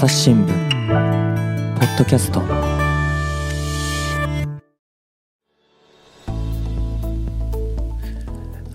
[0.00, 2.40] 朝日新聞ポッドキャスト。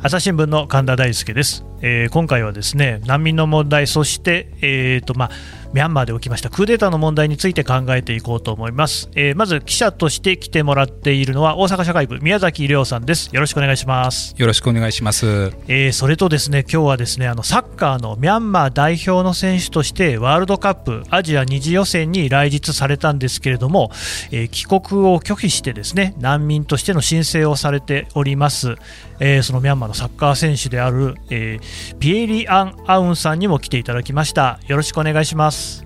[0.04, 5.29] 朝日新聞の神田大輔です、えー、今回はですね難民の問題そして、えーとまあ
[5.74, 13.30] ミャンマーで起きましたクーデターの問題について考えていこうと思います、えー、まず記者として来てもらっているのは大阪社会部宮崎亮さんです。
[13.34, 14.36] よろしくお願いします。
[14.38, 15.26] よろしくお願いします、
[15.67, 23.91] えー、それとですね今日はですねあのサッカーのミャンマー代表の選手としてワールドカップアジア二次予選に来日されたんですけれども、
[24.31, 28.75] えー、帰国を拒否してですね難民としての申請をされております、
[29.19, 35.85] えー、そのミャンマーのサッカー選手である、えー、ピエリアン・アウンさんにも来ていただきましたよろしくお願いします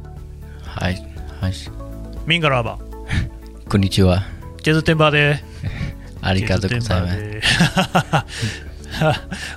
[0.79, 0.95] はい。
[1.41, 1.53] はい。
[2.25, 2.79] ミンガラーバ。
[3.69, 4.23] こんにちは。
[4.63, 5.43] ジェズテンバーで。
[6.21, 8.69] ありがとうございます。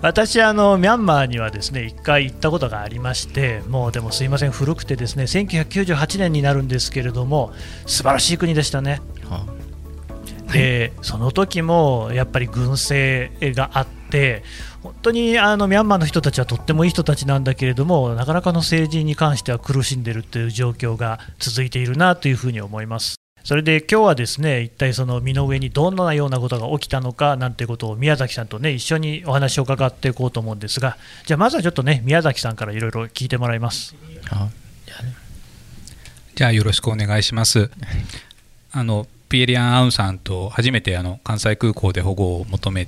[0.02, 7.52] 私あの、ミャンマーにはですね1回行ったことがありまして、もうでもすいません、古くてですね1998年になるんですけれども、
[7.86, 9.00] 素晴らしい国でしたね。
[10.58, 14.42] はあ、でその時もやっぱり軍政があって、
[14.82, 23.16] 本当にあのミャンマーの人たちはとってもいい人たちなんだけれども、なかなかの政治に関しては苦しんでいるという状況が続いているなというふうに思います。
[23.44, 33.96] それで今日はですね一体その身の上にどんなようなことが起きたのかなんてことを宮崎さんとね一緒にお話を伺っていこうと思うんですが、じゃあまずはちょっとね宮崎さんからいろいろ聞いてもらいます。
[36.36, 37.70] じゃあよろしくお願いします。
[38.70, 42.86] あのピエリアン・アウンさんと初めてあの関西空港で保護を求め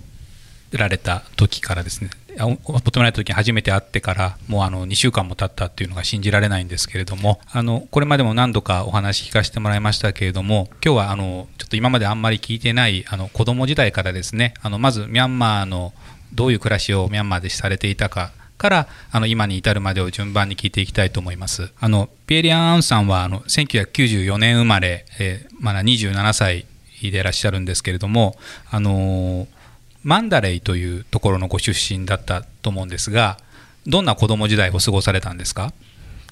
[0.73, 15.95] られた時からですね求められた時に初めて会ってからもうあの2週間も経ったっていうのが信じられないんですけれどもあのこれまでも何度かお話聞かせてもらいましたけれども今日はあのちょっと今まであんまり聞いてないあの子供時代からですねあのまずミャンマーの
[16.34, 21.72] どういう暮らしをミャンマーでされていたかからあの今に至るまでを順番に聞いていきたいと思います。
[21.80, 26.66] あのピエリアン・アウンさんはあの1994年生まれ、えー、まだ27歳
[27.02, 28.35] でいらっしゃるんですけれども、
[28.69, 29.59] あのー
[30.03, 33.38] マンダレイというところのご出身だったと思うんですが
[33.85, 35.73] どんな子供時代を過ごされたんですか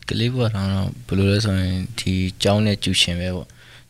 [0.06, 3.48] ကလေးဘဝတော့ဘယ်လိုလဲဆိုရင်ဒီကျောင်းနဲ့ကျူရှင်ပဲပေါ့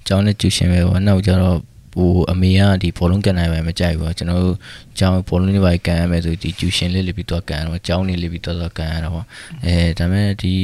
[0.08, 1.58] ကျောင်းနဲ့ကျူရှင်ပဲပေါ့နောက်ကျတော့
[1.93, 4.57] ဟိုအမေကဒီဘောလုံးကန်နိုင်ပဲမကြိုက်ဘူးကျွန်တော်တို့
[4.99, 9.27] ကျောင်းဘောလုံးတွေပဲကန်ရမယ်ဆိုဒီကျူရှင်လေးလေးပြီးတော့ကန်ရတော့ကျောင်းနေလေးပြီးတော့ကန်ရတော့ပေါ့
[9.65, 10.55] အဲဒါပေမဲ့ဒီ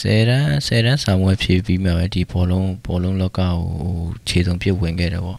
[0.00, 3.52] ဆယ်တန်းဆယ်တန်းစာမွေးဖြည့်ပြီးမှပဲဒီဘောလုံးဘောလုံးလောကကို
[4.28, 5.38] ခြေစုံပြစ်ဝင်ခဲ့တယ်ပေါ့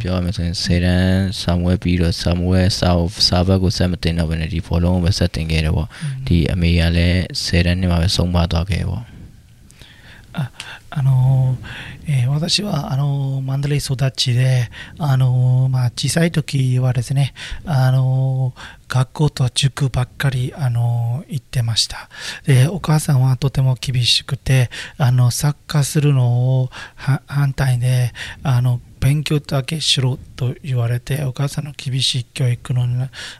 [0.00, 2.90] ပြောရမယ်ဆိုရင်10တန်းစာမွဲပြီးတော့စာမွဲစာ
[3.28, 5.88] စာဘက်ကိုဆက်မတင်တော့ဘဲနဲ့ဒီဘောလုံးကိုပဲဆက်တင်ခဲ့တယ်ပေါ့
[6.26, 9.04] ဒီအမေကလည်း10တန်းနှစ်မှာပဲဆုံးမသွားခဲ့ပေါ့
[10.94, 11.56] あの
[12.06, 17.32] えー、私はあのマンデレイ育ちであの、まあ、小さい時はですね
[17.64, 18.52] あの
[18.88, 22.10] 学校と塾ばっかりあの行ってました。
[22.44, 26.70] でお母さんはとても厳しくてあのサッカーするのを
[27.26, 32.86] 反対であの勉強だけしろと言われてお母さんの厳しい教育の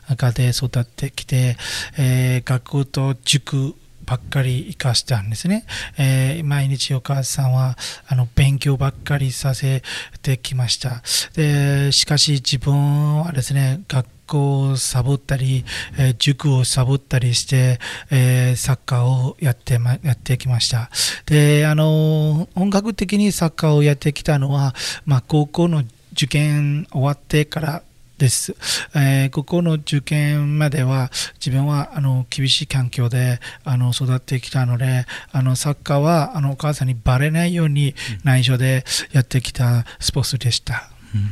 [0.09, 1.55] 中で育ってきて、
[1.97, 3.75] えー、学校と塾
[4.05, 5.65] ばっかり生かしたんですね。
[5.97, 7.77] えー、毎日お母さんは
[8.07, 9.83] あの勉強ばっかりさせ
[10.21, 11.01] てきました。
[11.35, 15.65] でしかし自分はですね、学校をサボったり、
[15.97, 17.79] えー、塾をサボったりして、
[18.11, 20.89] えー、サッカーをやってま、やってきました。
[21.25, 24.73] で、あの、本格的にサッカーをやってきたのは、
[25.05, 25.83] まあ、高校の
[26.13, 27.83] 受験終わってから
[28.23, 28.55] です、
[28.95, 31.11] えー、ここの受験までは
[31.45, 41.31] 自分はあの厳しい環境であの育ってきたのであのサッカーはあのお母さんにバレないように内緒でやってきたスポーツでした、うん、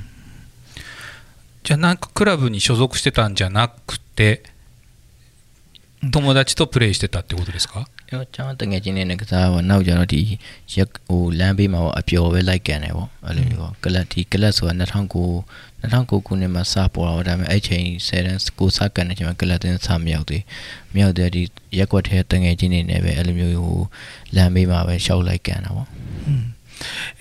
[1.64, 4.44] じゃあなんかクラブに所属してたんじゃなくて
[6.12, 7.88] 友達とプレイしてたってことですか？
[8.11, 10.21] ကျွန်တော်တငယ်ချင်းတွေနဲ့ကစားပါနောက်ကျတော့ဒီ
[10.75, 15.03] ရက်ဟိုလမ်းဘေးမှာပေါ့အပျော်ပဲလိုက်ကန်တယ်ပေါ့အဲ့လိုမျိုးပေါ့ကလပ်ဒီကလပ်ဆိုတာ2009
[15.83, 20.43] 2009ခုနှစ်မှာစပေါ်တော့ဒါပေမဲ့အဲ့ချိန်10တန်းကိုစကန်နေချိန်မှာကလပ်တင်စမြောက်သေး
[20.97, 21.43] မြောက်တဲ့ဒီ
[21.79, 23.81] ရက်ကွက်ထဲတငယ်ချင်းတွေနဲ့ပဲအဲ့လိုမျိုးဟို
[24.37, 25.89] လမ်းဘေးမှာပဲရှောက်လိုက်ကန်တာပေါ့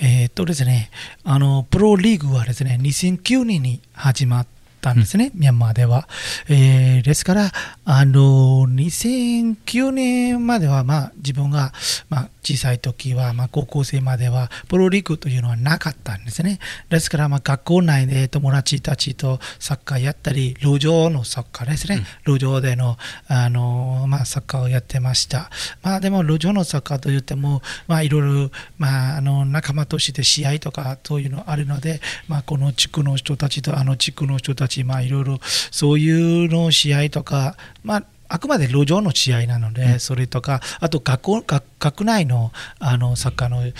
[0.01, 0.89] えー、っとですね、
[1.23, 4.47] あの、プロリーグはですね、2009年に始まっ
[4.80, 6.08] たんですね、うん、ミャンマーでは。
[6.48, 7.52] えー、ですから、
[7.84, 11.72] あの、2009年までは、まあ、自分が、
[12.08, 16.58] まあ、小さい時は、まあ、高校生まではプロリーグというのはなかったんですね。
[16.88, 22.04] ですから、まあ、学校内で友達たちとサッカーやったり、路上のサッカーですね。
[22.26, 22.96] うん、路上での
[23.28, 25.50] あの、まあ、サッカーをやってました。
[25.82, 35.38] まあ、でも路上のサッカーといっても、まあ、いろいろ、まあ、あの仲間として試合とかそういうのあるので、まあ、この地区の人たちとあの地区の人たち、ち、まあ、いろいろ
[35.70, 43.72] そういうの試合とか、まあ、あくまで路上の試合なので、うん、それとか、あと学校学学内のあのサッカーの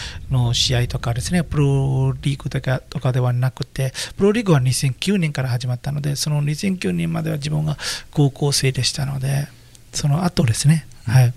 [0.47, 7.79] の試合とかですね、プロリーグとかとかではなくて、プロリーグは2009年から始まったので、その2009年までは自分が
[8.11, 9.47] 高校生でしたので、
[9.93, 10.85] その後ですね。
[11.07, 11.35] うん、はい、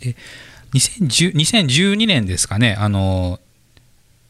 [0.00, 0.16] で
[0.72, 3.38] 2012年ですかね、あの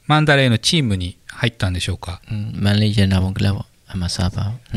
[0.09, 2.21] マンダレーのチームに入ったんでしょうか？
[2.29, 3.65] マン、レーシアナボンクラボ。
[3.97, 4.77] マサーバー、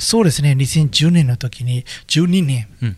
[0.00, 2.68] そうですね、2010年の時に、12年。
[2.82, 2.96] うん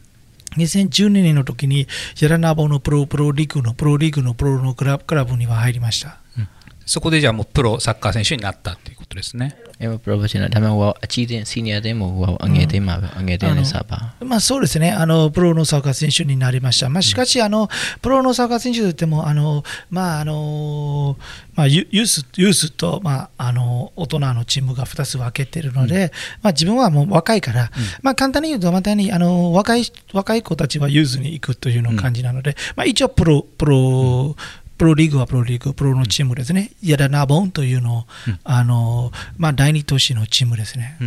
[0.56, 1.86] 2012年の時に、
[2.20, 6.18] ヤラナボのプロプロリーグのプロリーグのプロのクラブには入りました。
[6.36, 6.48] うん、
[6.86, 9.56] そこでじゃあもうプロサッカー選手になったということですね。
[9.78, 14.09] プロフェッショナル、たまは、チーデン、シニアでも上げて、今上げてね、サーバー。
[14.20, 16.88] まあそうですね、あのプロのサッカー選手になりました。
[16.88, 17.68] まあ、しかし、あの
[18.02, 21.16] プロのサッカー選手といっても、あのまああの
[21.54, 26.12] まあ、ユユースユースと、まあ、あの大人のチームが2つ分けてるので、
[26.42, 27.70] まあ、自分はもう若いから、
[28.02, 34.36] まあ、簡単に言うと、またにあの若い若い子たちはユースに行くというの感じなので、まあ、一応プロ、プロ、
[34.76, 38.04] プロリーグはプロリーグ、プロのチームですね、ヤダナボンというのを、
[38.44, 40.98] あのまあ、第二都市のチームですね。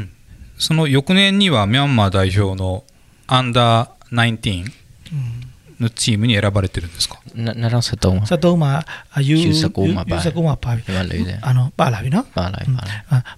[0.57, 2.83] その翌年にはミャンマー代表の
[3.28, 4.66] アンダー19
[5.80, 10.14] のチームに選ばれてるんですか、うん、ななさとまさとまあ、ゆうさこまばい。
[10.14, 10.84] ゆうさこまばい。
[11.42, 12.25] あの、ばらびな？
[12.34, 12.84] ばらびな。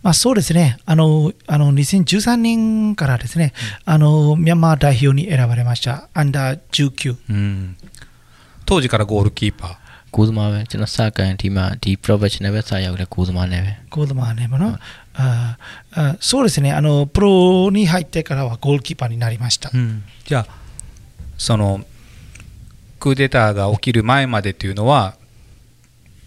[0.03, 0.77] まあ、そうですね。
[0.85, 3.53] あの、あの2013年からですね、
[3.85, 6.09] うん、あの、ミャンマー代表に選ばれました。
[6.13, 7.17] アンダー19。
[7.29, 7.77] うん、
[8.65, 9.75] 当時からゴールキーパー。
[10.11, 12.97] ゴー、ちのサーカーのティ、ディープロフェッショナルはサーヤーが
[13.47, 13.85] ね。
[13.89, 14.79] ゴーね、もの。
[15.14, 15.58] あ
[15.92, 19.70] あそうですねあのプロに入ってからはゴールキーパーになりました、
[20.24, 20.60] じゃあ
[21.36, 21.84] その
[23.00, 25.16] クーデターが起きる前までというのは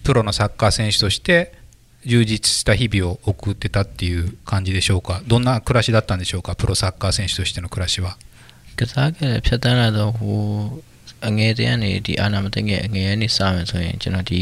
[0.03, 1.53] プロのサッカー選手として
[2.05, 8.17] 充実した日々を送ってたっていう感じでしょうかどんな暮らしだったんでしょうかプロサッカー選手としての暮らしは
[8.75, 10.37] ကစားခဲ့တယ်ဖြတ်တန်းလာတော့ဟို
[11.27, 14.39] အငယ်တန်းကနေဒီအာနာမသိငယ်အငယ်ကနေစမယ်ဆိုရင်ကျွန်တော်ဒီ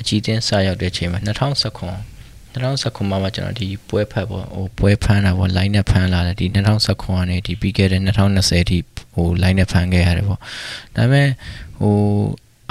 [0.00, 2.15] အကြီးတင်းစရောက်တဲ့ချိန်မှာ2019
[2.53, 8.77] 2019မှာမှကျွန်တော်ဒီပွဲဖတ်ပေါ့ဟိုပွဲဖမ်းတာပေါ့ line နဲ့ဖမ်းလာတယ်ဒီ2019ကနေဒီပြီးခဲ့တဲ့2020ထိ
[9.15, 10.39] ဟို line နဲ့ဖမ်းခဲ့ရတယ်ပေါ့
[10.95, 11.29] ဒါပေမဲ့
[11.79, 11.95] ဟို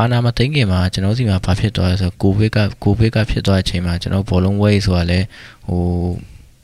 [0.00, 5.20] အာနာမသိငယ်မှာကျွန်တော်စီမှာဘာဖြစ်သွားလဲဆိုကိုဗစ်ကကိုဗစ်ကဖြစ်သွားတဲ့အချိန်မှာကျွန်တော်ဘောလုံးဝဲဆိုတာလဲ
[5.68, 5.82] ဟို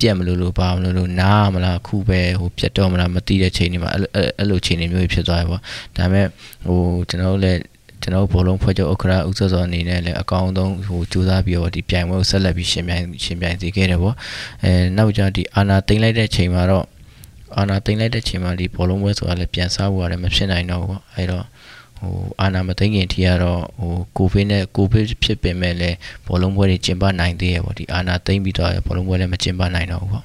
[0.00, 5.60] ပြက်မလို့လို့ပါမလို့လို့နားမလားခုပဲဟိုပြတ်တော့မလားမသိတဲ့ချိန်တွေမှာအဲ့အဲ့အဲ့လိုချိန်တွေမျိုးဖြစ်သွားတယ်ပေါ့
[5.96, 6.26] ဒါပေမဲ့
[6.66, 7.60] ဟိုကျွန်တော်တို့လည်း
[8.02, 14.14] ကျွန်တော်ဘောလုံးဖွဲ့ချုပ်ဥက္ကရာဥစ္စာစောအနေနဲ့လည်းအကောင်းဆုံးဟိုစူးစမ်းပြီးတော့ဒီပြိုင်ပွဲကိုဆက်လက်ပြီးရှင်ပြိုင်ရှင်ပြိုင်စေခဲ့တယ်ပေါ့
[14.64, 16.87] အဲနောက်ကျဒီအာနာသိမ့်လိုက်တဲ့ချိန်မှာတော့
[17.58, 21.44] အာနာသိမ့်လိုက်တဲ့ချိန်မှာဒီဘောလုံးပွဲဆိုတာလည်းပြန်စားဖို့ရတယ်မဖြစ်နိုင်တော့ဘူးပေါ့အဲတော့
[21.99, 25.96] ဟိုအာနာမသိမ့်ခင်ထိကတော့ဟိုကိုဗစ်နဲ့ကိုဗစ်ဖြစ်ပင်မဲ့လည်း
[26.26, 30.25] ဘောလုံးပွဲတွေကျင်းပနိုင်သေးရဲ့ပေါ့ဒီအာနာသိမ့်ပြီးတော့ဘောလုံးပွဲလည်းမကျင်းပနိုင်တော့ဘူးပေါ့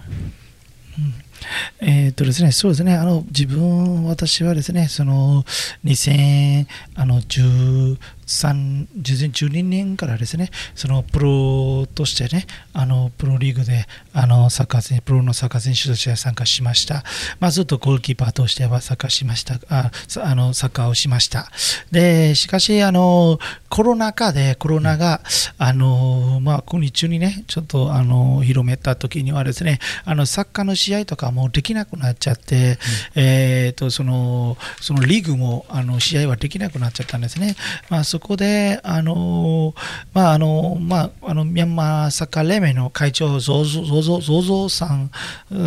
[1.79, 5.43] えーっとですね、そうですね、あの自分、私はですね、その
[5.85, 7.97] 2013
[8.27, 17.03] 2012年からですね、そのプロとしてね、あのプロリーグであのサッカー選プロのサッカー選手として参加しました。
[17.39, 21.49] まあ、ずっとゴールキーパーとしては参加しました、あさあのサッカーをしました。
[21.91, 23.39] で、しかし、あの
[23.69, 25.21] コロナ禍で、コロナが、
[25.57, 32.77] あのまあ、今日中にね、ちょっとあの広めた時にはですね、あのサッカーの試合とかもできなくなっちゃって、
[33.15, 37.55] えー、とそのそのリーグもあの試合はできなくなっちゃったんですね。
[37.89, 39.75] まあ、そこで、あの
[40.11, 45.11] まああのまあ、あのミャンマーサッカー連盟の会長、ゾウゾゾウゾゾさん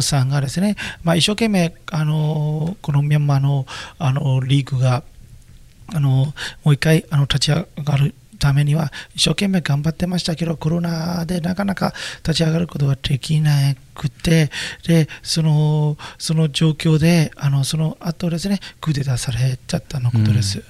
[0.02, 3.66] さんがですね、まあ、一生懸命あのこのミャンマーの
[4.00, 5.04] あのリーグが
[5.94, 6.32] あのも
[6.66, 11.94] う一回あの立ち上がるためには一生懸命頑張ってましたけど、コロナでなかなか
[12.26, 13.52] 立ち上がることができな
[13.94, 14.50] くて、
[14.88, 20.64] でそのその状況で、あのその後ですね、クーデターされちゃったのことです。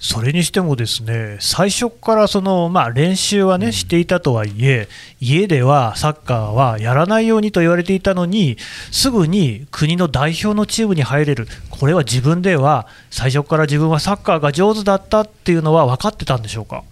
[0.00, 4.86] それにしてもですね最初からその、まあ、練習は、ねしていたとはいえ
[5.18, 8.58] 家ではサッカーはやらないようにと言われていたのに
[8.92, 16.84] すぐに国の代表のチームに入れるこれは自分では最初から自分はサッカーが上手だったっていうのは分かってたんでしょうか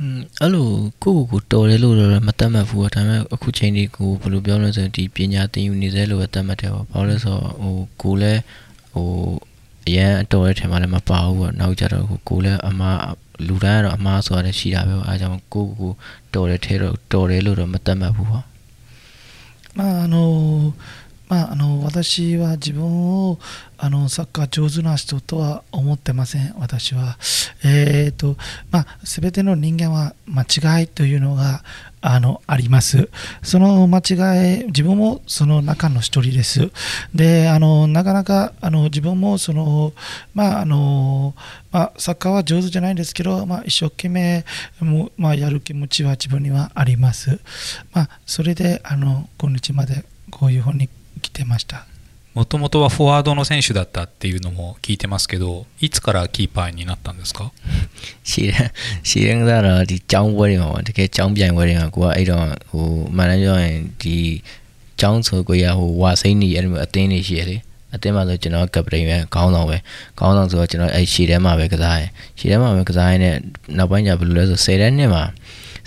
[0.00, 0.68] อืมအဲ့လို
[1.02, 8.40] ကိုယ့်ကိုယ်ကိုတော်တယ်လို့တော့မတတ်မှတ်ဘူးဒါပေမဲ့အခုချိန်ဒီကိုဘယ်လိုပြောလဲဆိုရင်ဒီပညာသင်ယူနေသေးလို့ပဲတတ်မှတ်တယ်ပေါ့ဘာလို့လဲဆိုတော့ဟိုကိုယ်လည်း
[8.92, 9.08] ဟို
[9.87, 12.99] အရန်အတော်ရဲ့ထင်မှလည်းမပါဘူးပေါ့နောက်ကြတော့ကိုလည်းအမား
[13.47, 15.91] လူတိုင်းကတော့အမားဆိုတာလည်းရှိတာပဲပေါ့အဲကြောင့်ကိုကို
[16.33, 18.45] တော်တယ်ထဲတော့တော်တယ်လို့တော့မတတ်မှတ်ဘူးပေါ့
[19.79, 20.35] အာနော်
[21.27, 23.39] まあ、あの私は自分を
[23.77, 27.17] あのサッカー上手な人とは思ってません、私は。
[27.63, 28.37] えーと
[28.71, 31.63] まあ、全ての人間は間違いというのが
[32.01, 33.09] あのあります。
[33.41, 36.71] その間違い、自分もその中の一人です。
[37.13, 39.93] で、あのなかなかあの自分もその、
[40.35, 41.33] まああの
[41.71, 44.45] まあ、サッカーは上手じゃないんですけど、まあ、一生懸命
[44.79, 47.39] も、まあ、やる気持ちは自分にはあります。
[47.91, 50.87] まあ、それであの今日までこういうふうに
[51.24, 51.86] 来てました。
[52.34, 57.50] もともとはフォワードの選手だったっていうのも聞いてますけど、いつからキーパーになったんですか
[58.22, 64.16] ရှိတယ်ရှိတယ်ကတော့ဒီចောင်းပွဲတွေမှာပေါ့တကယ်ចောင်းပြိုင်ပွဲတွေမှာကိုကအဲ့တော့ဟိုမှန်တယ်ပြောရင်ဒီ
[65.00, 67.56] ចောင်းဆိုကိုရဟိုဝါစိမ့်နေအဲ့လိုမျိုးအသင်းတွေရှိရလေ
[67.94, 69.76] အတင်းမှာဆိုကျွန်တော်ကပတိန်ပဲခေါင်းဆောင်ပဲ
[70.18, 73.38] ခေါင်းဆောင်ဆိုတော့ကျွန်တော်အဲ့ရှည်ထဲမှာပဲကစားရင်ရှည်ထဲမှာပဲကစားရင်လည်း
[73.78, 75.24] နောက်ပိုင်းကျဘယ်လိုလဲဆို10တန်းနှစ်မှာ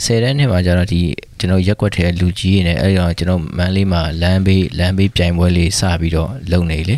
[0.04, 1.00] 10တန်းနှစ်မှာကျတော့ဒီ
[1.38, 6.96] ကျွန်တော်ရက်ွက်ထဲလူကြီးရနေအဲ့တော့ကျွန်တော်မန်းလေးမှာလမ်းဘေးလမ်းဘေးပြိုင်ပွဲလေးစပြီးတော့လုပ်နေလေ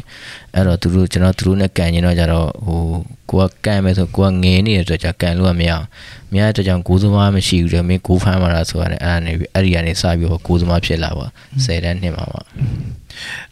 [0.54, 2.82] အဲ့တော့သူတို့ကျွန်တော်သူတို့နဲ့ကန်ရင်တော့ကျတော့ဟို
[3.30, 5.86] ကိုကကန်မယ်ဆိုကိုကငင်းနေတဲ့အတွက်ကျကန်လို့မရအောင်
[6.32, 11.26] မရတဲ့ကြောင့်ကိုစုမားမရှိဘူးလေမင်းကိုဖမ်းမာတာဆိုတာနဲ့အဲ့ဒါနေပြီးအဲ့ဒီကနေစပြီးတော့ကိုစုမားဖြစ်လာပါ
[11.64, 12.40] 10တန်းနှစ်မှာပါ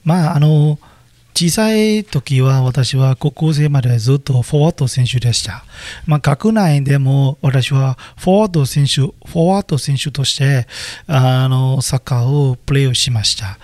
[0.09, 0.61] မအနော်
[1.40, 5.64] 小さい時は私は高校生までずっとフォワード選手でした。
[6.04, 10.66] まあ、学内でも私はフォワード選手、フォワード選手として
[11.07, 13.57] あのサッカーをプレーをしました。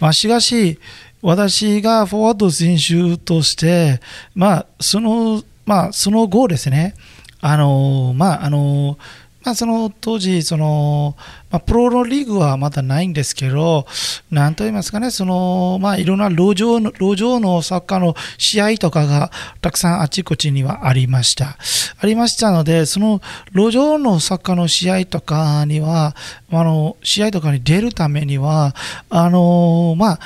[0.00, 0.80] まあ、しかし、
[1.22, 4.00] 私がフォワード選手として、
[4.34, 6.96] まあ、その、まあ、その後ですね、
[7.40, 8.98] あの、まあ、あの、
[9.42, 11.16] まあ、その当時、その、
[11.50, 13.86] まあ、プロのリーグはまだないんですけど、
[14.30, 19.30] なんと言いますかね、その、まあ、いろんな路上の、路上のサッカーの試合とかが
[19.62, 21.56] たくさんあちこちにはありました。
[21.98, 23.22] ありましたので、その
[23.54, 26.14] 路上のサッカーの試合とかには、
[26.50, 28.74] あの、試合とかに出るためには、
[29.08, 30.20] あの、まあ、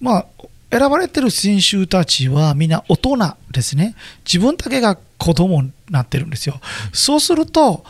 [0.00, 0.26] まあ、
[0.70, 3.16] 選ばれてる選手たちはみんな大人
[3.50, 3.94] ですね。
[4.24, 6.60] 自分だけが子供になってるんですよ。
[6.92, 7.84] そうすると、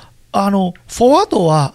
[0.44, 1.74] あの、フォワードは、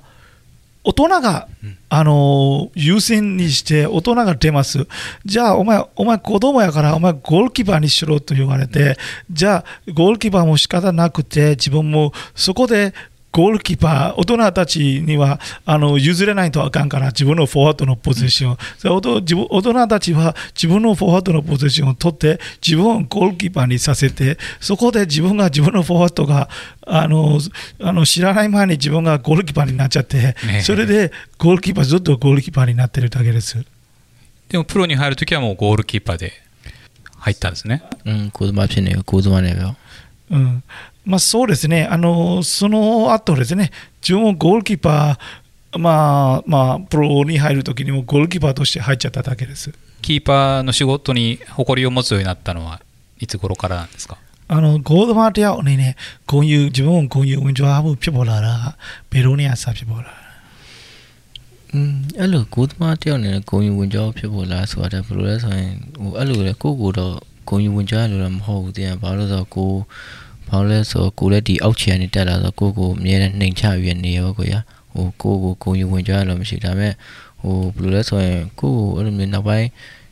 [0.83, 1.47] 大人が、
[1.89, 4.87] あの優先にして大人が出ます。
[5.25, 8.97] じゃあ、お前、お前子供やから、お前ゴールキーパーにしろと言われて、
[9.29, 12.93] じゃあ、ゴールキーパーも仕方なくて、自分もそこで
[13.31, 26.50] ゴールキーパー、大人たちにはあの譲れないとあかんから、自分のフォワードのポジション、うん、自分大人たちは自分のフォワードのポジションを取って、自分をゴールキーパーにさせて、そこで自分が自分のフォワードが
[26.85, 27.39] あの
[27.79, 33.63] あの知らない前に自分がゴールキーパーになっちゃって、それでゴールキーパー、ずっとゴールキーパーになってるだけです。
[34.50, 36.33] でもプロに入るときはもうゴールキーパーで
[37.17, 37.81] 入ったんですね。
[38.03, 39.77] うん、コードマピネコードマネよ。
[40.31, 40.63] うん、
[41.04, 43.70] まあ、そうですね、あのその後ですね、
[44.02, 49.72] 自分もゴールキーパー、まあまあ、プロに入るときにもゴールキーパーとして入っちゃっただけです。
[50.02, 52.80] キーパーの仕事に誇りを持つようになったのは
[53.18, 55.96] いつ頃からなんですかあの、ゴールマーティアにね、
[56.26, 58.76] こういう、自分をこういう運動はဖြစ်ပေါ်လာတာ
[59.10, 60.26] ဘယ်လိုနေရာစဖြစ်ပေါ်လာ
[61.72, 67.14] อืมအဲ့လိုကိုသမားတယောက်နဲ့ဂုံယူဝင်ကြောဖြစ်ပေါ်လာဆိုတာဘယ်လိုလဲဆိုရင်ဟိုအဲ့လိုလေကိုကိုတော့
[67.48, 69.72] ဂုံယူဝင်ကြောရလို့တော့မဟုတ်ဘူးတင်ဘာလို့ဆိုတော့ကို
[70.51, 74.53] ဘာလို့လဲဆိုတော့ကိုလည်းဒီအောက်ခြေကနေတက်လာတော့ကိုကိုအမြဲတမ်းနှိမ်ချပြီးနေရောကိုရ
[74.93, 76.93] ဟိုကိုကိုကိုယူဝင်ကြရလို့မရှိဒါပေမဲ့
[77.41, 79.67] ဟိုဘယ်လိုလဲဆိုရင်ကိုကိုအဲ့လိုမျိုးနောက်ပိုင်း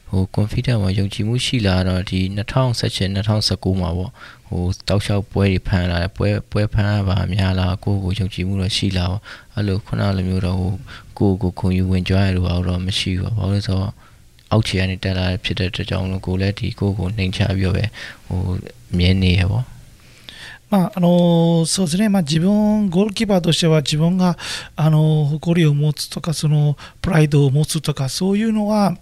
[0.10, 4.12] ဟို confidence မှာယုံကြည်မှုရှိလာတော့ဒီ2017 2019မှာပေါ့
[4.48, 9.22] ဟိုတောက်လျှောက်ပွဲတွေဖန်လာတယ်ပွဲပွဲဖန်ပါများလာကိုကိုယုံကြည်မှုတော့ရှိလာပေါ့
[9.56, 10.74] အဲ့လိုခုနလိုမျိုးတော့ဟို
[11.20, 13.92] ကိုကိုခုံယူဝင်ကြရလို့တော့မရှိဘူးဘာလို့လဲဆိုတော့
[14.52, 17.86] အောက်ခြေကနေတက်လာဖြစ်တဲ့အတွက်ကြောင့်လို့ကိုလည်းဒီကိုကိုနှိမ်ချပြီးတော့ပဲ
[18.28, 18.42] ဟို
[18.98, 19.66] မြဲနေရပေါ့
[20.70, 24.38] まああのそうですね、まあ、自分、ゴールキーパーとしては自分が
[24.76, 28.96] あの誇りを持つとかそのプライドを持つとかそういうのは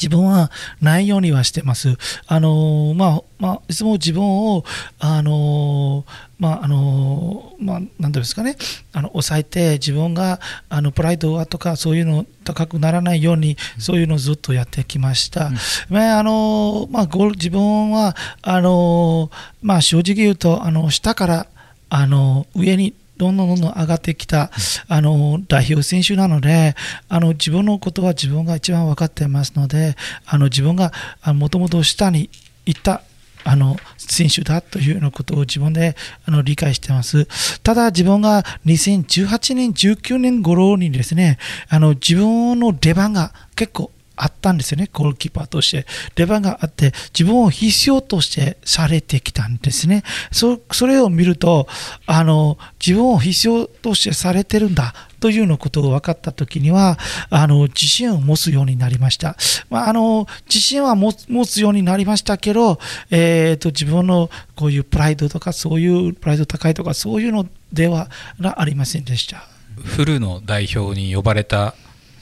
[0.00, 0.50] 自分は
[0.80, 1.96] ないようにはしてます。
[2.26, 4.64] あのまあまあ、いつも自分を、
[4.98, 6.04] あの
[6.38, 8.56] まああのまあ、なんていうんですかね、
[8.92, 15.46] あの抑えて、自分があのプライドとかそういうの高くならないように、そういうのをずっとやってきました。
[15.46, 15.56] うん、
[15.90, 19.30] まああのまあ、ゴール自分はあの、
[19.62, 21.46] まあ、正直言うと、あの下から
[21.88, 24.50] あの上にどんどんどんどん上がってきた、
[24.88, 26.74] あの代表選手なので
[27.08, 29.96] あの自分のことは自分が一番分かってますので
[30.26, 30.92] あの自分が
[31.34, 32.30] もともと下に
[32.64, 33.02] 行った
[33.46, 35.94] あの選手だというようなことを自分で
[36.26, 37.26] あの理解してます。
[37.60, 45.86] ただ自分が2018年、19年頃にですね、あの自分の出番が結構あったんですよね、ゴールキーパーとして。
[46.14, 50.02] 出番があって、自分を必要としてされてきたんですね。
[50.32, 51.68] そそれを見ると
[52.06, 56.98] あの、自分を必要としてされてるんだというようなことが分かったときには、
[57.30, 59.36] あの自信を持つようになりました。
[59.70, 61.12] まあ、あの自信は持
[61.46, 62.78] つようになりましたけど、
[63.10, 68.08] えーと、自分のこういうプライドとか、そういうプライド高いとか、そういうのでは
[68.40, 69.48] ありませんでした。
[69.76, 71.74] フルの代表に呼ばれた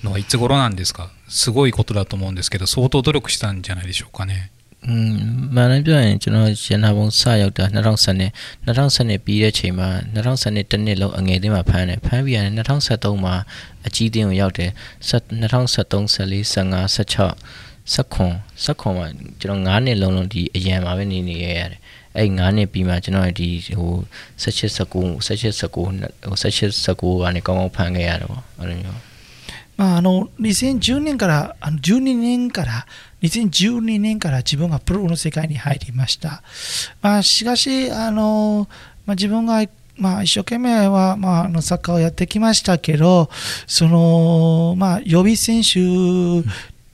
[0.03, 4.51] のはいつ頃なんですかすごいことだと思うんですけど相当努力したんじゃないでしょうかね
[4.85, 8.31] อืมမှန်တယ်ပြောရင်ကျွန်တော်ရန်နာဘုံစရောက်တာ2010နဲ့
[8.65, 13.35] 2010ပြီးတဲ့ချိန်မှာ2010တစ်နှစ်လုံးအငယ်တင်းမှာဖမ်းတယ်ဖမ်းပြီးရတယ်2013မှာ
[13.87, 14.71] အကြီးတင်းကိုရောက်တယ်
[15.09, 17.35] 2013 14 15 16
[17.85, 18.29] 16
[18.65, 19.07] 16မှာ
[19.41, 21.79] ကျွန်တော်9နှစ်လုံးလုံးဒီအရန်မှာပဲနေနေရရတယ်
[22.17, 23.93] အဲ့9နှစ်ပြီးမှကျွန်တော်ဒီဟို
[24.43, 25.89] 16 19 16
[26.23, 28.99] 19 16 19ကနေကောင်းကောင်းဖမ်းခဲ့ရတယ်ပေါ့အဲ့လိုမျိုး
[29.76, 32.86] まあ、あの2010年からあの12年から
[33.22, 36.42] 2012年から自分がプロの世界に入りました、
[37.02, 38.68] まあ、しかしあの、
[39.06, 39.64] まあ、自分が
[39.96, 43.30] まあ、一生懸命は、まあ、あのサッカーをやってきましたけど、
[43.68, 46.42] その、まあ、予備選手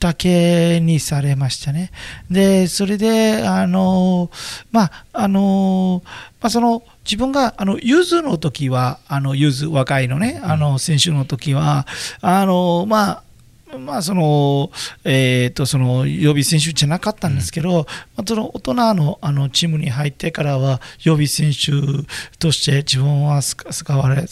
[0.00, 1.92] だけにされましたね。
[2.30, 4.30] で、それで、あの、
[4.72, 6.02] まあ、あの、
[6.40, 11.84] まあ、その、自分があのゆずの時はあのゆず若いのねあの選手の時は
[12.20, 13.22] あのまあ
[13.78, 14.70] まあその
[15.04, 17.84] えー、とその予備選手じゃなかったんですけど、うん、ま
[18.18, 21.70] あ、その大人のあのチームに入ってからは予備選手
[22.38, 24.26] として自分は使われ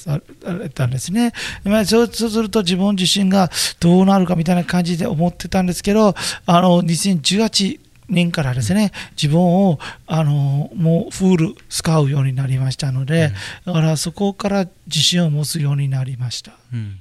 [0.71, 1.33] たんですね、
[1.64, 6.14] まあ、そうすると自分自身がどうなるかみたいな感じで思ってたんですけど
[6.47, 13.33] あの2018年からですね自分をあのもうフール使うようになりましたので、
[13.66, 16.52] うん、だからそこから自信を持つようになりました。
[16.73, 17.00] うん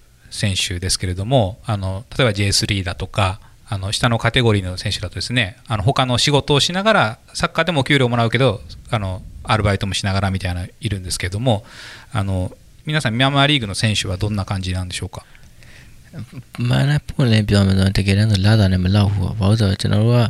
[0.30, 11.64] 選手ですけれどもあの例えば J3 だとかあの下のカテゴリーの選手だとですねあの他の仕事をしながらサッカーでも給料もらうけどあのアルバイトもしながらみたいないるんですけれども
[12.12, 12.52] あの
[12.84, 15.24] 皆さんミャンマーリーグの選手はどんな感じなんでしょうか
[16.58, 20.22] မှန်တယ်ပွင့်လင်းပြောမယ်ဆိုတော့တကယ်တမ်းဆိုလာတာနဲ့မလောက်ဘူးပေါ့ဘာလို့ဆိုတော့ကျွန်တော်တို့က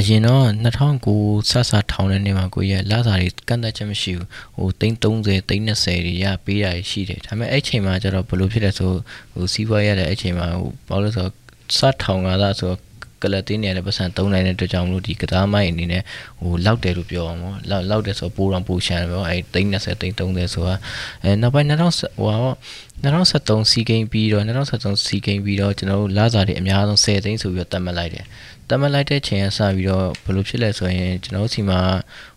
[0.00, 0.44] အရင်တော့
[0.92, 8.92] 2009စစထောင်တဲ့နေ့မှာကိုရလာတာတွေကန့်သက်ချက်မရှိဘူးဟိုသိန်း30သိန်း20တွေရပေးတာရှိတယ်ဒါပေမဲ့အဲ့ချိန်မှာကျတော့ဘယ်လိုဖြစ်လဲဆို
[9.32, 11.32] ဟိုစီးပွားရတဲ့အဲ့ချိန်မှာဟိုဘာလို့လဲဆိုတော့
[11.76, 12.78] စထောင်ကသာဆိုတော့
[13.24, 16.02] ကလတင်းနေရတဲ့ပတ်စံသုံးနိုင်တဲ့အတွက်ကြောင့်မလို့ဒီကစားမိုက်အနေနဲ့
[16.40, 20.76] ဟိုလောက်တယ်လို့ပြောအောင်ပေါ့လောက်လောက်တယ်ဆိုပိုးတော့ပိုးရှမ်းတယ်ပေါ့အဲသိန်း20သိန်း30ဆိုတာ
[21.22, 21.80] အဲနောက်ပိုင်း2000
[22.18, 22.52] ဟိုဟာ
[23.04, 28.24] 2013စီဂိမ်းပြီးတော့2013စီဂိမ်းပြီးတော့ကျွန်တော်တို့လာစာတွေအများဆုံး10သိန်းဆိုပြီးတော့တတ်မှတ်လိုက်တယ်
[28.74, 31.80] တတ်မှတ်လိုက်တဲ့ချိန်ကစပြီးတော့ဘယ်လိုဖြစ်လဲဆိုရင်ကျွန်တော်တို့စီမှာ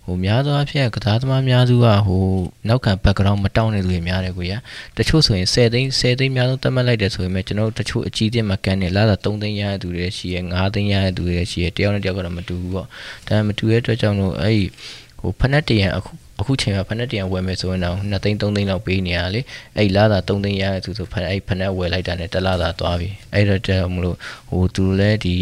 [0.06, 2.26] ဟိုများသောအားဖြင့်ကစားသမားများစုကဟို
[2.68, 4.54] နောက်ခံ background မတောင်းတဲ့လူတွေများတယ်ကိုရ
[4.98, 12.88] တချို့ဆိုရင်10သိန်း10သိန်းများဆုံးသတ်မှတ်လိုက်တယ်ဆိုရင်ကျွန်တော်တို့တချို့အကြီးတင်မကန်နေလာတာ3သိန်းရတဲ့သူတွေရှိရ5သိန်းရတဲ့သူတွေရှိရတယောက်နဲ့တယောက်ကတော့မတူဘူးပေါ့
[13.28, 14.66] ဒါမတူတဲ့အတွက်ကြောင့်လို့အဲ့ဒီ
[15.20, 19.42] ဟိုဖက်နက်တရံအခုအခုချိန်မှာဖက်နက်တရံဝယ်မယ်ဆိုရင်တော့2သိန်း3သိန်းလောက်ပေးနေရလေ
[19.78, 24.18] အဲ့လာတာ3သိန်းရတဲ့သူဆိုဖက်အဲ့ဖက်နက်ဝယ်လိုက်တာနဲ့တစ်လသာသွားပြီအဲ့တော့တမလို့
[24.50, 25.36] ဟိုသူလည်းဒီ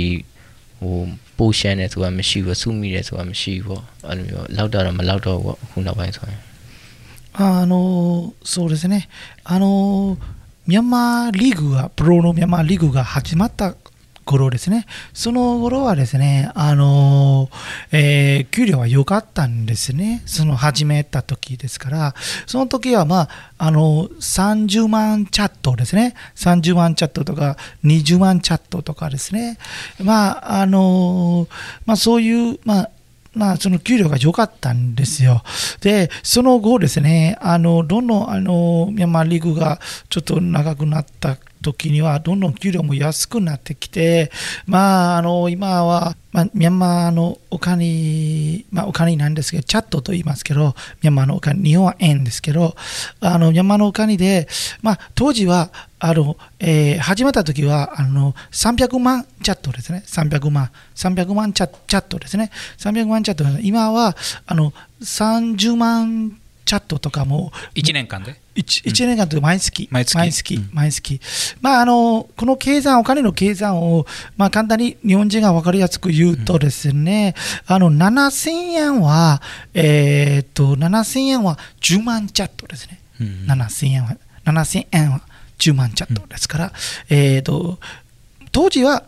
[0.80, 0.94] ဟို
[1.38, 6.40] ပိုရှမ်းတယ်ဆိုတာမရှိဘူးစုမိတယ်ဆိုတာမရှိဘူးပေါ့အဲ့လိုမျိုးလောက်တော့မလောက်တော့ဘူးပေါ့အခုနောက်ပိုင်းဆိုရင်
[7.40, 7.74] あの
[8.42, 9.08] そうですね
[9.44, 10.18] あの
[10.66, 13.74] ミャンマーリーグがプロのミャンマーリーグが始まった
[14.25, 17.49] 頃ですね、その頃はですね、あの
[17.91, 22.15] えー、給料は良かったんですね、その始めた時ですから、
[22.47, 29.57] その時は、まあ、あの30万チャットですね、30万チャットとか20万チャットとかですね、
[30.03, 31.47] まああの
[31.85, 32.89] まあ、そういう、まあ
[33.35, 35.43] まあ、その給料が良かったんですよ。
[35.81, 44.31] で、その後ですね、あの、どんどん、あの、ミャンマーリーグがちょっと長くなった時にはどんどん給料も安くなってきて、
[44.67, 52.75] まあ、あの今は、まあ、ミャンマーのお金、まあ、お金なんですけど、チャットと言いますけど、ミャンマーのお金、日本は円ですけど、
[53.19, 54.47] あのミャンマーのお金で、
[54.83, 70.17] まあ、当時はあの、えー、始まった時はあの300万チャットですね、300万、300万チャチャットですね、300万チャット、今はあの30万チャットとかも1年間で？1, 1年間という毎月、毎月。
[70.17, 70.69] 毎月うん。
[70.73, 71.21] 毎月。
[71.61, 74.05] まあ、あのこの計算、お金の計算を、
[74.37, 77.35] まあ、簡単に日本人が分かりやすく言うとですね、
[77.67, 79.41] あの7000円は、
[79.73, 82.99] えーっと、7000円は10万チャットですね。
[83.21, 85.21] うん7000円は、7000円は
[85.59, 86.73] 10万チャットですから、
[87.09, 87.79] えーっと、
[88.51, 89.03] 当時は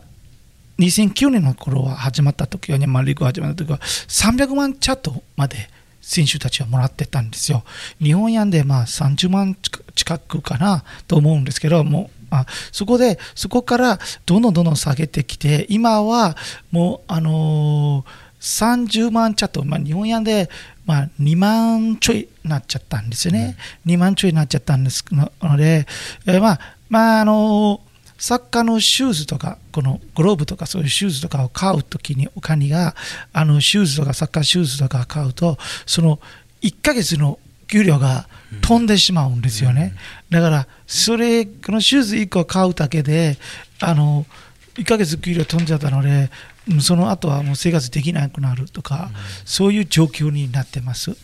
[0.78, 5.68] 2009年の頃は始まった時は、ね、マリーグ始まった時は300万チャットまで
[6.00, 7.64] 選手たちはもらってたんですよ。
[8.00, 16.36] 日本円でまあ30万近近くかなと思うんですけど、もうあそこで、そこからどんどんどんどん下げてきて、今は
[16.70, 20.48] もう、あのー30万チャット、まあ、日本円で、
[20.86, 23.56] まあ、2万ちょいなっちゃったんですよね。
[23.84, 25.86] 2万ちょいなっちゃったんですのので、
[26.24, 27.87] えーまあ、まあ、あのー
[28.18, 32.94] サッカーのシューズとか、このグローブとかそういうシューズとかを買うときに、お金が、
[33.32, 36.18] あのシューズとかサッカーシューズとか買うと、その
[36.62, 38.28] 1ヶ月の給料が
[38.60, 39.94] 飛んでしまうんですよね。
[40.30, 43.38] だから、それ、このシューズ1個買うだけで、
[43.80, 44.26] あの、
[44.74, 46.30] 1ヶ月給料飛んじゃったので、
[46.68, 49.10] うんその後はもう生活できなくなるとか、
[49.46, 51.16] そういう状況になってます。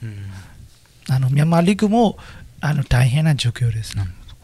[1.11, 2.17] あのミャンマーリーグも
[2.63, 3.95] あの大変な状況です。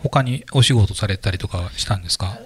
[0.09, 2.37] 他にお仕事されたりとかしたんですか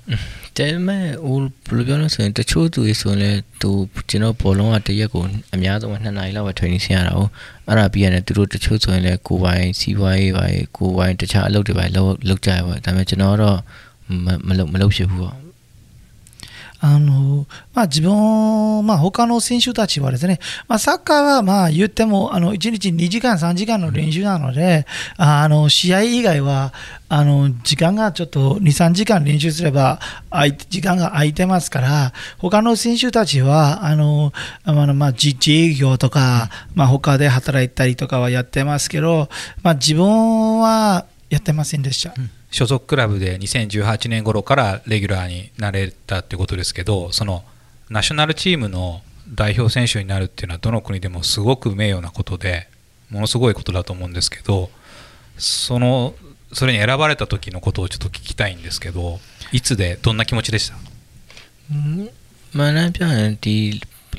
[0.56, 1.38] ဒါပေမဲ့ဟို
[1.68, 3.72] ဘယ်လိုပြောလဲဆိုရင်တချို့သူတွေဆိုရင်လည်းသူ
[4.10, 5.24] ကျွန်တော်ဘောလုံးကတစ်ရက်ကို
[5.56, 7.30] အများဆုံး2နာရီလောက်ပဲ training ဆင်းရတာဟုတ်
[7.68, 10.46] အဲ့ဒါပြီးရတယ်သူတို့တချို့ဆိုရင်လည်းကိုယ်ပိုင်စီးပွားရေးပါ
[10.78, 13.58] ကိုယ်ပိုင်တခြားအလုပ်တွေပါလုပ်လုပ်ကြရပါဒါပေမဲ့ကျွန်တော်ကတော့
[14.26, 15.43] မမလုပ်မလုပ်ဖြစ်ဘူးပေါ့
[16.87, 24.85] あのまあ、自分、まあ、他の選手たちはですね、まあ、サッカーはまあ言ってもあの1日2時間、3時間の練習なので、
[25.17, 26.75] あの試合以外は
[27.09, 29.99] あの時間がちょっと2、3時間練習すれば
[30.69, 39.31] 時間が空いてますから、他の選手たちはあのあのまあ自自営業とか、まあ、他で働いたりとかはやってますけど、
[39.63, 42.13] まあ、自分はやってませんでした。
[42.54, 47.44] 所属クラブで2018年頃からレギュラーになれたってことですけどその
[47.90, 49.02] ナショナルチームの
[49.34, 52.68] 代表選手になるっていうのはどの国でもすごく名誉なことで
[53.12, 54.70] ものすごいことだと思うんですけど
[55.38, 56.16] その
[56.54, 59.20] それに選ばれた時のことをちょっと聞きたいんですけど
[59.52, 60.76] いつでどんな気持ちでした
[62.58, 63.56] မှန်တမ်းပြောရင်ဒီ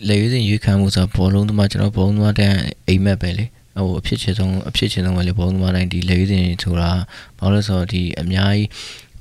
[0.09, 2.51] လေရွေးစဉ်ရွေးခံမှုဆိုဘောလုံးသမားကျွန်တော်ဘောလုံးသမားတဲ့
[2.89, 3.45] အိမ်မက်ပဲလေ
[3.76, 6.92] ဟိုအဖြစ်ချေဆုံးအဖြစ်ချေဆုံးပဲလေဘောလုံးသမားတိုင်းဒီလေရွေးစဉ်ဆိုတာ
[7.40, 8.70] ဘာလို့လဲဆိုတော့ဒီအများကြီး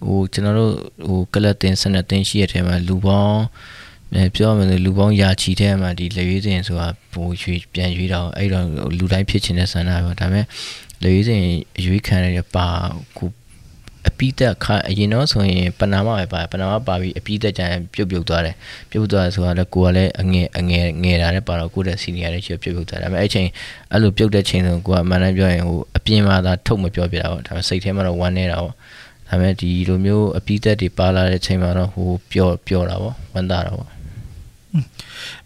[0.07, 0.73] ဟိုကျွန်တော်တို့
[1.09, 3.43] ဟိုကလပ်တင်စနစ်တင်ရှိရတဲ့မှာလူပေါင်း
[4.14, 8.64] အဲပြောရမယ်ဆိုလူပေါင်းယာချီတဲ့မှာဒီလေရွေးစဉ်ဆိုတာဟိုရွေးပြန်ရွေးတော့အဲ့တော့
[8.99, 10.47] လူတိုင်းဖြစ်ချင်တဲ့ဆန္ဒပဲဒါပေမဲ့
[11.03, 11.43] လေရွေးစဉ်
[11.85, 12.69] ရွေးခံရတဲ့ပါ
[13.19, 13.29] ကို
[14.09, 18.55] အပိသက်ခါအရင်တော့ဆိုရင်ပနာမပဲပါပနာမပါပြီးအပိသက်ကြရင်ပြုတ်ပြုတ်သွားတယ်
[18.90, 23.49] ပြုတ်သွားတယ်ဆိုတာလည်းကိုကလည်းအငယ်အငယ်ငယ်တာလည်းပါတော့ကိုတဲ့စီနီယာလည်းချပြုတ်ပြုတ်သွားတယ်ဒါပေမဲ့အဲ့ချိန်
[23.93, 28.75] အဲ့လိုပြုတ်တဲ့ချိန်ဆိုကိုကအမှန်တမ်းပြောရင်ဟိုအပြင်မှာသာထုတ်မပြောပြတာပေါ့ဒါပေမဲ့စိတ်ထဲမှာတော့ဝမ်းနေတာပေါ့ဒါ
[29.29, 33.93] ပေမဲ့ဒီလိုမျိုးအပိသက်တွေပါလာတဲ့ချိန်မှာတော့ဟိုပျော့ပျော့တာပေါ့ဝမ်းသာတာပေါ့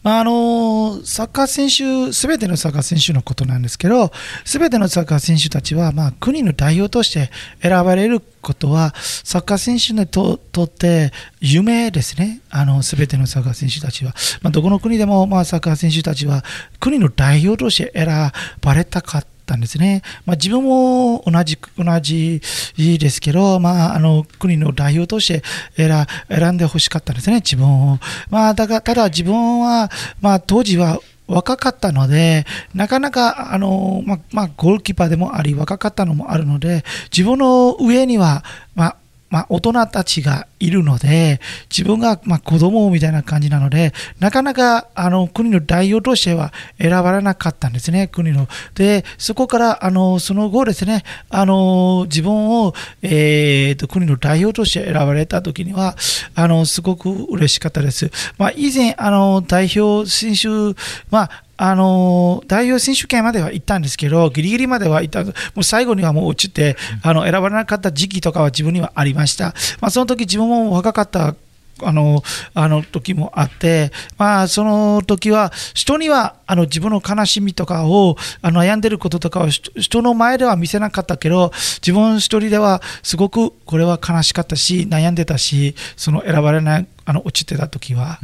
[0.03, 4.11] まあ、あのサッカー選手、すべてのサッカー選手のことなんですけど、
[4.45, 7.31] すべてのサッカー選手たちは、まあ、国の代表として
[7.63, 12.41] 選ばれることは、サッカー選手にととって夢ですね、
[12.83, 14.15] すべてのサッカー選手たちは。
[14.41, 16.45] まあ、どこの国でも、まあ、サッカー選手たちは、
[16.81, 19.38] 国の代表として選ばれたかった。
[19.49, 20.03] たんですね。
[20.27, 22.41] まあ、自分も同じ同じ
[22.77, 25.43] ですけど、まあ、あの国の代表として
[25.77, 27.99] 選選んでほしかったんですね、自分を。
[28.31, 38.97] まあ、だがただ自分は、まあ、当時は若かったので、なかなか、あの、まあ、まあ、ゴールキーパーでもあり、若かったのもあるので、自分の上には、まあ、
[39.31, 48.49] まあ、大人たちがいるので、自分がまあ子供みたいな感じなので、なかなかあの国の代表としては選ばれなかったんですね、国の。
[48.75, 55.97] で、そこからあのその後ですね、あの自分を、えーと国の代表として選ばれた時には、
[56.35, 58.11] あのすごく嬉しかったです。
[58.39, 60.79] まあ、以前、あの代表選手、
[61.11, 69.55] まあ、あの代表選手権までは行ったんですけど、ギリギリまでは行った、もう最後にはもう落ちて、あの選ばれなかった時期とかは自分にはありました。
[69.81, 71.35] まあ、その時自分も若かった
[71.83, 72.23] あの
[72.55, 88.19] あの時もあって、まあ、その時は人にはあの自分の悲しみとかをあの悩んでることとかを人人の前では見せなかったけど自分一人ではすごくこれは悲しかったし悩んでたしその選ばれないあの落ちてた時は、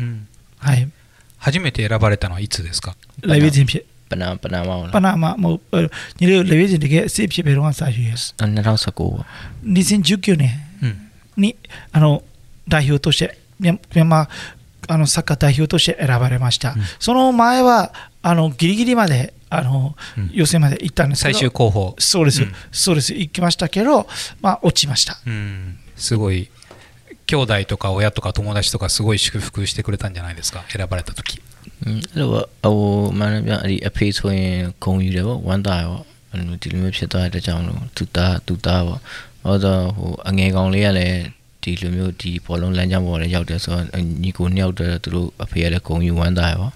[0.59, 0.91] はい。
[1.45, 3.85] 初めて選ばれたのはいつですか？La Virgen Pie.
[4.09, 4.89] Panama, Panama.
[4.89, 4.91] Wala.
[4.91, 5.37] Panama.
[5.37, 6.55] Mau, uh, jadi La
[9.63, 10.51] 2019年
[11.37, 11.57] に、
[11.93, 12.23] あの
[12.67, 14.29] 代表としてミャンマー
[14.89, 19.95] あのサッカー代表として選ばれました、うん、その前はあのギリギリまであの、
[20.33, 21.95] 予選まで行ったんです最終候補。
[21.99, 23.15] そうです、うん、そうです。
[23.15, 24.09] 行きましたけど、
[24.41, 25.17] まあ、落ちました、
[25.97, 26.49] すごい
[27.26, 31.42] 兄弟とか親とか友達とかすごい祝福してくれたんじゃないですか、選ばれた時。
[31.84, 32.78] အဲ့လိုပေါ့ဟို
[33.20, 35.98] မှန်တယ်ဗျအဲ့ဒီအဖေဆိုရင်ဂုံယူတယ်ပေါ့ဝမ်းသာရော
[36.32, 39.00] အဲ့လိုဒီလိုမျိုးဖြစ်သွားတဲ့ကြောင့်လို့သူသားသူသားပေါ့
[39.44, 41.18] ဟောတော့ဟိုအငယ်ကောင်လေးကလည်း
[41.64, 43.86] ဒီလိုမျိုးဒီဘောလုံးလမ်းကြောင်းပေါ်လည်းရောက်တယ်ဆိုတော့
[44.24, 46.68] ညီကိုနှစ်ယောက်တည်းသူတို့အဖေကလည်းဂုံယူဝမ်းသာရော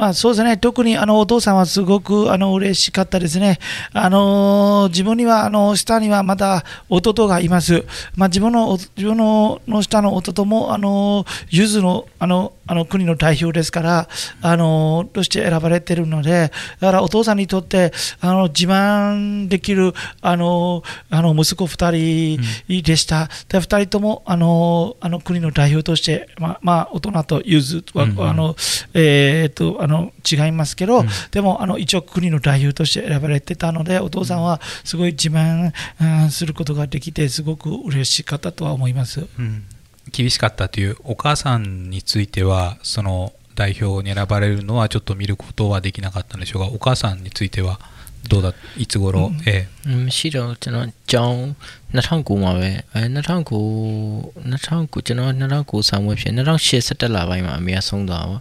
[0.00, 3.58] まあ、そうですね、特にあのお父さんはすごくあの嬉しかったですね。
[3.92, 7.84] あの自分にはあの下にはまだ弟がいます。
[8.16, 14.08] まあ、自分の自分のの下の弟もあのゆずのあのあの国の代表ですから、
[14.40, 22.38] あのとして選ばれているので、だからお父さんにとってあの自慢できるあのあの息子2
[22.70, 23.28] 人でした。
[23.48, 28.56] で2人ともあのあの国の代表として、まあまあ、大人とゆずは、うんうんあの
[28.94, 29.89] えーっとあの
[30.29, 39.27] 違いますけど、うんでもあの一応国の代表として選ばれてたので、お父さんはすごい自慢、うんすることができて、すごく嬉しかったとは思います。
[39.39, 39.65] うん
[40.11, 47.79] 厳しかったというお母さんについてはその代表に選ばれるのはちょっと見ることはできなかったんでしょうがお母さんについては
[48.27, 51.55] どうだいつ頃、うんえမရှိတော့ကျွန်တော်ကျောင်း
[51.93, 55.31] 2009မှာပဲအဲ2009 2009ကျွန်တော်
[55.63, 58.37] 2009ဆောင်းဝဲဖြစ်2008 17လပိုင်းမှာအမေကဆုံးသွားပါ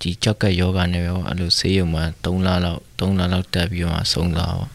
[0.00, 4.68] ဒီကြောက်ကက်ယောဂနဲ့ရောအဲ့လိုဆေးရုံမှာ3လလောက်3လလောက်တက်ပြီးတော့မှဆုံးသွားပါ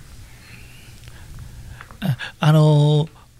[2.43, 2.59] あの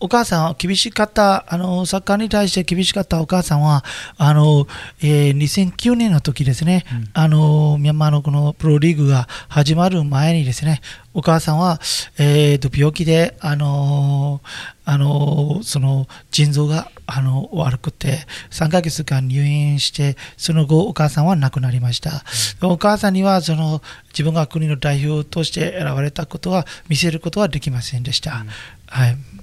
[0.04, 3.86] お母さんは厳しかったあのサッカーに対して厳しかったお母さんは
[4.18, 4.68] あの、
[5.02, 10.82] えー2009年の時ですね、あのミャンマーのこのプロリーグが始まる前にですね
[11.14, 11.80] お母さんは、
[12.20, 14.42] えーと病気であの
[14.84, 22.26] あのその腎臓があの悪くて3ヶ月間入院してその後お母さんは亡くなりました、
[22.62, 28.44] お母さんにはその自分が国の代表として選ばれたことは見せることはできませんでした、
[28.88, 29.43] はい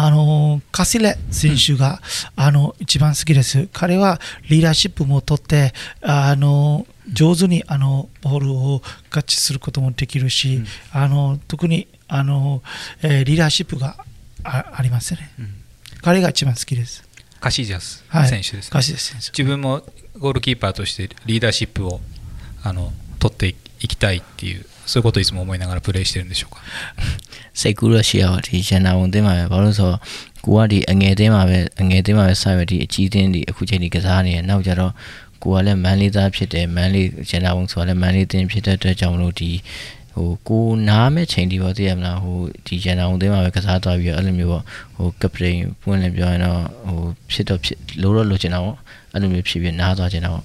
[0.00, 2.00] あのカシレ選手が、
[2.36, 3.68] あの一番好きです。
[3.72, 8.80] 彼はリーダーシップも取って、あの上手にあのボールを
[9.10, 12.62] キャッチすることもできるし、あの特にあの、
[13.02, 13.96] えーリーダーシップが
[14.44, 15.54] あありますね、うん
[16.00, 17.02] 彼が一番好きです。
[17.40, 19.30] カシジャスはい、選手ですね、カシレ選手。
[19.36, 19.82] 自分も
[20.16, 22.00] ゴールキーパーとしてリーダーシップを
[22.62, 23.48] あの取って
[23.80, 26.61] いきたいっていうそういうことをいつも思いながらプレーしてるんでしょうか
[27.53, 29.99] စိတ်ကူးတော့ရှိရပါဒီရန်နာဝန်တင်းမှာပဲဘာလို့လဲဆိုတော့
[30.45, 34.93] ကိုကဒီအငယ်တင်းမှာပဲအငယ်တင်းမှာပဲစရဒီအကြီးတင်းဒီအခုချိန်ဒီကစားနေရနောက်ကျတော့
[35.43, 39.51] ကိုကလည်းမန်လေးသားဖြစ်တယ်မန်လေးရန်နာဝန်ဆိုတာလည်းမန်လေးတင်းဖြစ်တဲ့အတွက်ကြောင့်မလို့ဒီ
[40.15, 44.63] ဟိုကိုနားမဲ့ချိန်ဒီပေါ့သိရမလားဟိုဒီရန်နာဝန်တင်းမှာပဲကစားသွားပြီးတော့အဲ့လိုမျိုးပေါ့
[44.95, 46.99] ဟိုကပတိန်ပွင့်လည်းပြောရင်တော့ဟို
[47.31, 48.77] ဖြစ်တော့ဖြစ်လို့တော့လိုချင်တာပေါ့
[49.13, 50.43] အဲ့လိုမျိုးဖြစ်ပြီးနားသွားချင်တာပေါ့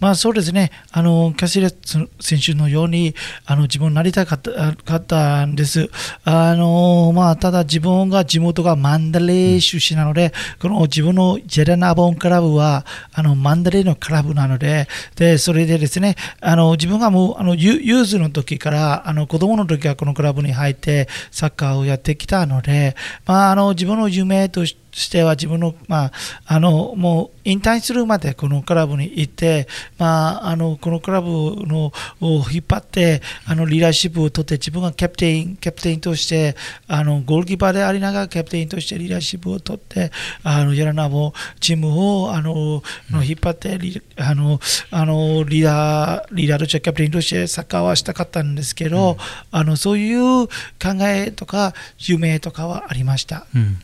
[0.00, 1.76] まあそうですね、あのキャシレス
[2.20, 3.14] 選手のように
[3.46, 5.90] あの自分になりたかったかったんです。
[6.24, 24.76] あのまあ、ただ自分が地元がマンダレー出身なので、この自分のジェレナボンクラブはあのマンダレーのクラブなので、でそれでですね、あの自分がもうあのユユーズの時からあの子供の時はこのクラブに入ってサッカーをやってきたので、まあ、あの自分の夢とし
[25.10, 26.12] ては自分の、まあ、
[26.46, 29.66] あのもう引退するまでこのクラブに行って、
[29.98, 40.10] まあ、あのこのクラブのを引っ張ってあのリーダーシップを取って自分がキャプテンキャプテンとしてあのゴールキーパーでありながらキャプテンとしてリーダーシップを取って
[40.42, 49.16] あのやらなもチームをあのの引っ張ってリあのあのリーダーリーダーとしてキャプテンとしてサッカーはしたかったんですけど、
[49.50, 50.50] あのそういう考
[51.02, 53.46] えとか夢とかはありました。
[53.54, 53.78] うん。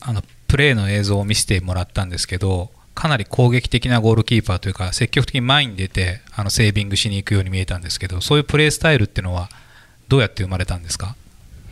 [0.00, 9.49] あのプレーの映像を見せてもらったんですけどかなり攻撃的なゴールキーパーというか積極的に前に出てあのセービングしに行くように見えたんですけどそういうプレースタイルっていうのは
[10.07, 11.15] どうやって生まれたんですか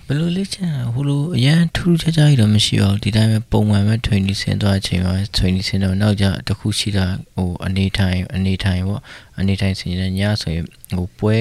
[0.07, 9.01] ဘယ်လိုလဲချင်ဟိုလိုအရန်ထူးထူးခြားခြားကြီးတော့မရှိတော့ဒီတိုင်းပဲပုံမှန်ပဲ training ဆင်းသွားတဲ့အချိန်မှာ training ဆင်းတော့နောက်ကျတစ်ခုရှိတာဟိုအနေထိုင်အနေထိုင်ပေါ့
[9.39, 10.65] အနေထိုင်ဆင်နေတဲ့ညဆိုရင်
[10.97, 11.37] ဟိုပွဲ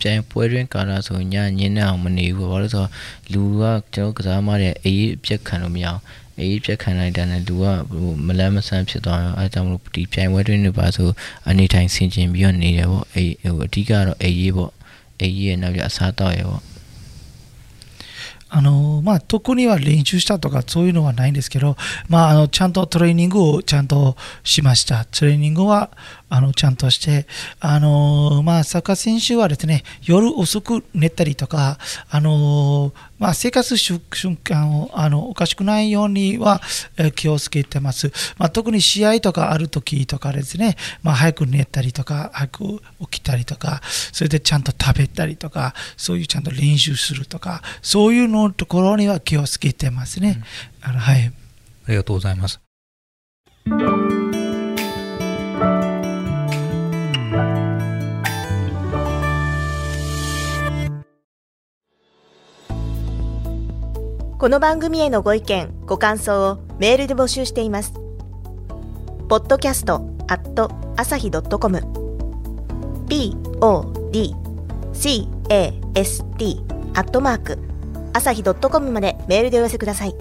[0.00, 2.90] ပြန်ပွဲတွင်ကာလာဆိုရင်ညညင်းနေအောင်မနေဘူးဘာလို့ဆိုတော့
[3.32, 3.62] လူက
[3.94, 6.00] ကျွန်တော်ကစားမတဲ့အေးပြက်ခံလို့မရအောင်
[6.40, 11.08] အေးပြက်ခံလိုက်တဲ့နဲ့လူကဟိုမလန်းမဆန်းဖြစ်သွားရောအဲဒါကြောင့်မလို့ဒီပြိုင်ပွဲတွင်နေပါဆို
[11.48, 14.72] အနေထိုင်ဆင်ကျင်ပြီးတော့နေတယ်ပေါ့အေးဟိုအဓိကတော့အေးပေါ့
[15.20, 16.72] အေးရဲ့နောက်ကျအစားတော့ရပေါ့
[18.54, 21.74] あのまあ、特には練習したとかそういうのはないんですけど、
[22.10, 25.06] まあ、あのちゃんとトレーニングをちゃんとしました。
[25.06, 25.90] トレーニングは
[26.29, 27.25] あのちゃんとして、
[27.59, 31.77] あのまあ、サッカー選手はですね夜遅く寝たりとか、
[32.09, 36.61] あのまあ、生活習慣をあのおかしくないようには
[37.15, 38.11] 気をつけてます。
[38.37, 50.43] まあ、特に試合とかある時とかですね、まあ、早く寝たりとか、早く起きたりとか、それでちゃんと食べたりとか、そういうちゃんと練習するとか、そういうのところには気をつけてますね。
[50.83, 51.31] うん、あのはい。
[51.87, 52.59] ありがとうございます。
[64.39, 67.93] この番組へのご意見、ご感想をメールで募集しています。
[69.27, 71.79] ポッドキャストアット朝日ドットコム
[73.07, 73.81] podcast
[76.93, 77.57] アットマーク
[78.13, 80.15] 朝日ドットコムまでメールでお寄せください。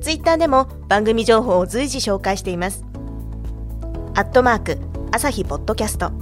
[0.00, 2.84] ツイッターでも番組情報を随時紹介しています。
[4.14, 4.78] アットマーク
[5.10, 6.12] 朝日ポッドキャスト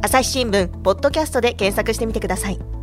[0.00, 2.77] 朝日新聞ポッドキャストで検索してみてください。